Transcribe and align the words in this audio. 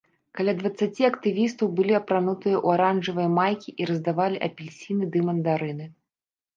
Каля 0.37 0.53
дваццаці 0.61 1.01
актывістаў 1.09 1.67
былі 1.81 1.93
апранутыя 2.01 2.55
ў 2.65 2.79
аранжавыя 2.79 3.29
майкі 3.39 3.69
і 3.77 3.91
раздавалі 3.93 4.45
апельсіны 4.51 5.03
ды 5.15 5.19
мандарыны. 5.33 5.85